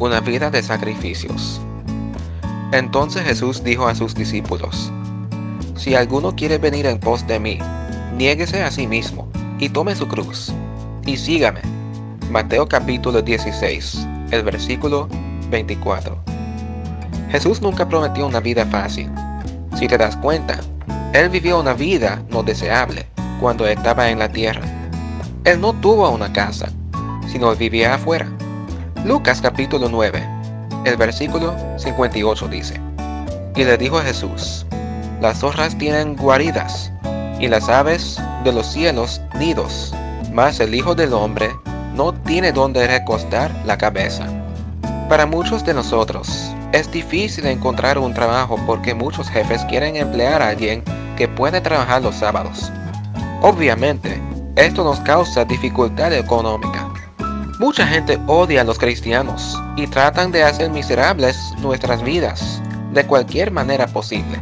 una 0.00 0.20
vida 0.20 0.50
de 0.50 0.62
sacrificios. 0.62 1.60
Entonces 2.72 3.22
Jesús 3.22 3.62
dijo 3.62 3.86
a 3.86 3.94
sus 3.94 4.14
discípulos, 4.14 4.90
Si 5.76 5.94
alguno 5.94 6.34
quiere 6.34 6.56
venir 6.56 6.86
en 6.86 6.98
pos 6.98 7.26
de 7.26 7.38
mí, 7.38 7.58
niéguese 8.16 8.62
a 8.62 8.70
sí 8.70 8.86
mismo 8.86 9.28
y 9.58 9.68
tome 9.68 9.94
su 9.94 10.08
cruz, 10.08 10.52
y 11.04 11.18
sígame. 11.18 11.60
Mateo 12.30 12.66
capítulo 12.66 13.20
16, 13.20 14.06
el 14.30 14.42
versículo 14.42 15.06
24. 15.50 16.16
Jesús 17.30 17.60
nunca 17.60 17.86
prometió 17.86 18.26
una 18.26 18.40
vida 18.40 18.64
fácil. 18.64 19.10
Si 19.78 19.86
te 19.86 19.98
das 19.98 20.16
cuenta, 20.16 20.60
Él 21.12 21.28
vivió 21.28 21.60
una 21.60 21.74
vida 21.74 22.22
no 22.30 22.42
deseable 22.42 23.06
cuando 23.38 23.66
estaba 23.66 24.08
en 24.08 24.18
la 24.18 24.30
tierra. 24.30 24.62
Él 25.44 25.60
no 25.60 25.74
tuvo 25.74 26.08
una 26.08 26.32
casa, 26.32 26.70
sino 27.30 27.54
vivía 27.54 27.94
afuera. 27.94 28.30
Lucas 29.04 29.40
capítulo 29.40 29.88
9, 29.88 30.22
el 30.84 30.96
versículo 30.98 31.56
58 31.78 32.48
dice, 32.48 32.78
Y 33.56 33.64
le 33.64 33.78
dijo 33.78 33.98
Jesús, 34.00 34.66
Las 35.22 35.38
zorras 35.38 35.76
tienen 35.78 36.16
guaridas, 36.16 36.92
y 37.40 37.48
las 37.48 37.70
aves 37.70 38.20
de 38.44 38.52
los 38.52 38.66
cielos 38.66 39.22
nidos, 39.38 39.94
mas 40.34 40.60
el 40.60 40.74
Hijo 40.74 40.94
del 40.94 41.14
Hombre 41.14 41.48
no 41.94 42.12
tiene 42.12 42.52
donde 42.52 42.86
recostar 42.86 43.50
la 43.64 43.78
cabeza. 43.78 44.26
Para 45.08 45.24
muchos 45.24 45.64
de 45.64 45.72
nosotros, 45.72 46.54
es 46.72 46.90
difícil 46.92 47.46
encontrar 47.46 47.98
un 47.98 48.12
trabajo 48.12 48.58
porque 48.66 48.94
muchos 48.94 49.30
jefes 49.30 49.64
quieren 49.64 49.96
emplear 49.96 50.42
a 50.42 50.50
alguien 50.50 50.84
que 51.16 51.26
puede 51.26 51.62
trabajar 51.62 52.02
los 52.02 52.16
sábados. 52.16 52.70
Obviamente, 53.40 54.20
esto 54.56 54.84
nos 54.84 55.00
causa 55.00 55.46
dificultad 55.46 56.12
económica. 56.12 56.69
Mucha 57.60 57.86
gente 57.86 58.18
odia 58.26 58.62
a 58.62 58.64
los 58.64 58.78
cristianos 58.78 59.62
y 59.76 59.86
tratan 59.86 60.32
de 60.32 60.42
hacer 60.42 60.70
miserables 60.70 61.36
nuestras 61.58 62.02
vidas 62.02 62.62
de 62.94 63.04
cualquier 63.06 63.50
manera 63.50 63.86
posible. 63.86 64.40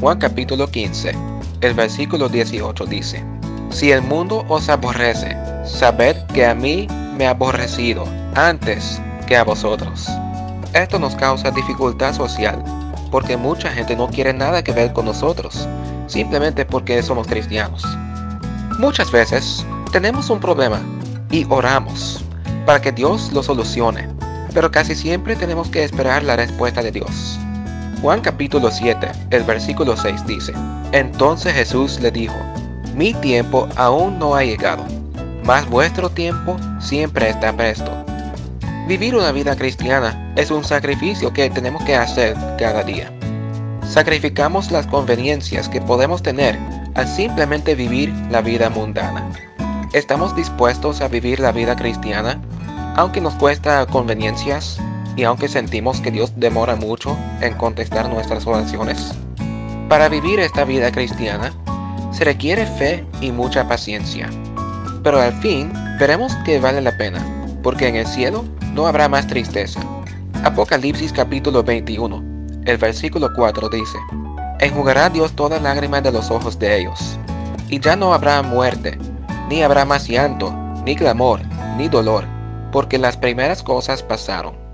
Juan 0.00 0.18
capítulo 0.18 0.68
15, 0.68 1.12
el 1.60 1.74
versículo 1.74 2.28
18 2.28 2.84
dice, 2.86 3.24
Si 3.70 3.92
el 3.92 4.02
mundo 4.02 4.44
os 4.48 4.68
aborrece, 4.68 5.36
sabed 5.64 6.16
que 6.34 6.44
a 6.44 6.52
mí 6.52 6.88
me 7.16 7.28
ha 7.28 7.30
aborrecido 7.30 8.02
antes 8.34 9.00
que 9.28 9.36
a 9.36 9.44
vosotros. 9.44 10.08
Esto 10.72 10.98
nos 10.98 11.14
causa 11.14 11.52
dificultad 11.52 12.12
social 12.12 12.60
porque 13.12 13.36
mucha 13.36 13.70
gente 13.70 13.94
no 13.94 14.08
quiere 14.08 14.32
nada 14.32 14.64
que 14.64 14.72
ver 14.72 14.92
con 14.92 15.04
nosotros, 15.04 15.68
simplemente 16.08 16.64
porque 16.64 17.04
somos 17.04 17.28
cristianos. 17.28 17.84
Muchas 18.80 19.12
veces 19.12 19.64
tenemos 19.92 20.28
un 20.28 20.40
problema 20.40 20.80
y 21.30 21.44
oramos 21.48 22.24
para 22.66 22.82
que 22.82 22.92
Dios 22.92 23.32
lo 23.32 23.42
solucione, 23.42 24.08
pero 24.52 24.70
casi 24.70 24.94
siempre 24.94 25.36
tenemos 25.36 25.68
que 25.68 25.84
esperar 25.84 26.24
la 26.24 26.36
respuesta 26.36 26.82
de 26.82 26.90
Dios. 26.90 27.38
Juan 28.02 28.20
capítulo 28.20 28.70
7, 28.70 29.08
el 29.30 29.44
versículo 29.44 29.96
6 29.96 30.26
dice, 30.26 30.52
Entonces 30.92 31.54
Jesús 31.54 32.00
le 32.00 32.10
dijo, 32.10 32.34
Mi 32.94 33.14
tiempo 33.14 33.68
aún 33.76 34.18
no 34.18 34.34
ha 34.34 34.44
llegado, 34.44 34.84
mas 35.44 35.68
vuestro 35.70 36.10
tiempo 36.10 36.56
siempre 36.80 37.30
está 37.30 37.56
presto. 37.56 37.90
Vivir 38.88 39.14
una 39.16 39.32
vida 39.32 39.56
cristiana 39.56 40.32
es 40.36 40.50
un 40.50 40.64
sacrificio 40.64 41.32
que 41.32 41.48
tenemos 41.48 41.82
que 41.84 41.96
hacer 41.96 42.36
cada 42.58 42.82
día. 42.82 43.12
Sacrificamos 43.88 44.70
las 44.72 44.86
conveniencias 44.88 45.68
que 45.68 45.80
podemos 45.80 46.22
tener 46.22 46.58
al 46.94 47.06
simplemente 47.06 47.74
vivir 47.74 48.12
la 48.30 48.42
vida 48.42 48.70
mundana. 48.70 49.30
¿Estamos 49.92 50.34
dispuestos 50.34 51.00
a 51.00 51.08
vivir 51.08 51.40
la 51.40 51.52
vida 51.52 51.76
cristiana 51.76 52.40
aunque 52.96 53.20
nos 53.20 53.34
cuesta 53.34 53.86
conveniencias 53.86 54.78
y 55.16 55.24
aunque 55.24 55.48
sentimos 55.48 56.00
que 56.00 56.10
Dios 56.10 56.32
demora 56.36 56.76
mucho 56.76 57.16
en 57.40 57.54
contestar 57.54 58.08
nuestras 58.08 58.46
oraciones? 58.46 59.12
Para 59.88 60.08
vivir 60.08 60.40
esta 60.40 60.64
vida 60.64 60.90
cristiana 60.90 61.52
se 62.10 62.24
requiere 62.24 62.66
fe 62.66 63.04
y 63.20 63.30
mucha 63.30 63.68
paciencia. 63.68 64.28
Pero 65.02 65.20
al 65.20 65.32
fin 65.34 65.72
veremos 66.00 66.34
que 66.44 66.58
vale 66.58 66.80
la 66.80 66.96
pena, 66.96 67.24
porque 67.62 67.86
en 67.86 67.96
el 67.96 68.06
cielo 68.06 68.44
no 68.72 68.86
habrá 68.86 69.08
más 69.08 69.26
tristeza. 69.26 69.80
Apocalipsis 70.42 71.12
capítulo 71.12 71.62
21, 71.62 72.22
el 72.64 72.78
versículo 72.78 73.28
4 73.34 73.68
dice, 73.68 73.98
Enjugará 74.58 75.10
Dios 75.10 75.32
toda 75.32 75.60
lágrima 75.60 76.00
de 76.00 76.12
los 76.12 76.30
ojos 76.30 76.58
de 76.58 76.80
ellos, 76.80 77.18
y 77.68 77.78
ya 77.78 77.94
no 77.94 78.14
habrá 78.14 78.42
muerte, 78.42 78.98
ni 79.48 79.62
habrá 79.62 79.84
más 79.84 80.08
llanto, 80.08 80.52
ni 80.84 80.96
clamor, 80.96 81.40
ni 81.76 81.88
dolor, 81.88 82.24
porque 82.72 82.98
las 82.98 83.16
primeras 83.16 83.62
cosas 83.62 84.02
pasaron. 84.02 84.65